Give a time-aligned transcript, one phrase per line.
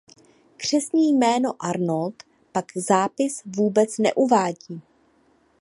[0.57, 4.81] Křestní jméno Arnold pak zápis vůbec neuvádí.